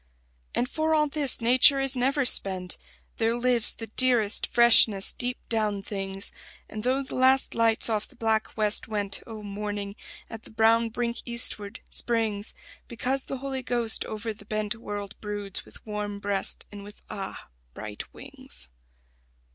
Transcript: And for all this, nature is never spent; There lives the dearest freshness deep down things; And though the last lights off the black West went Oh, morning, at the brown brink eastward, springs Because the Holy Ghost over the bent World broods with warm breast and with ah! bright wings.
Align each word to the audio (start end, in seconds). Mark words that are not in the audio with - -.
And 0.55 0.67
for 0.67 0.95
all 0.95 1.07
this, 1.07 1.41
nature 1.41 1.79
is 1.79 1.95
never 1.95 2.25
spent; 2.25 2.75
There 3.17 3.35
lives 3.37 3.75
the 3.75 3.85
dearest 3.85 4.47
freshness 4.47 5.13
deep 5.13 5.37
down 5.47 5.83
things; 5.83 6.31
And 6.67 6.83
though 6.83 7.03
the 7.03 7.13
last 7.13 7.53
lights 7.53 7.87
off 7.87 8.07
the 8.07 8.15
black 8.15 8.57
West 8.57 8.87
went 8.87 9.21
Oh, 9.27 9.43
morning, 9.43 9.95
at 10.27 10.41
the 10.41 10.49
brown 10.49 10.89
brink 10.89 11.17
eastward, 11.23 11.81
springs 11.91 12.55
Because 12.87 13.25
the 13.25 13.37
Holy 13.37 13.61
Ghost 13.61 14.03
over 14.05 14.33
the 14.33 14.43
bent 14.45 14.73
World 14.73 15.15
broods 15.21 15.65
with 15.65 15.85
warm 15.85 16.17
breast 16.17 16.65
and 16.71 16.83
with 16.83 17.03
ah! 17.07 17.49
bright 17.75 18.11
wings. 18.11 18.69